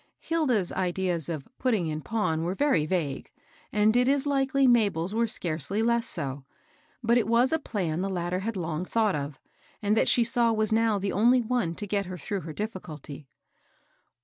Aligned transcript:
Hilda's 0.17 0.71
ideas 0.71 1.29
of" 1.29 1.47
putting 1.59 1.85
in 1.85 2.01
pawn" 2.01 2.41
were 2.43 2.55
veiy 2.55 2.89
vague, 2.89 3.29
and 3.71 3.95
it 3.95 4.07
is 4.07 4.25
likely 4.25 4.65
Mabel's 4.65 5.13
were 5.13 5.27
scarcely 5.27 5.83
less 5.83 6.07
so; 6.09 6.43
but 7.03 7.19
it 7.19 7.27
was 7.27 7.51
a 7.53 7.59
plan 7.59 8.01
the 8.01 8.09
latter 8.09 8.39
had 8.39 8.55
long 8.57 8.83
thought 8.83 9.13
of, 9.15 9.37
and 9.79 9.95
that 9.95 10.09
she 10.09 10.23
saw 10.23 10.51
was 10.51 10.73
now 10.73 10.97
the 10.97 11.11
only 11.11 11.39
one 11.43 11.75
to 11.75 11.85
get 11.85 12.07
her 12.07 12.17
through 12.17 12.41
her 12.41 12.53
diflBculty. 12.55 13.27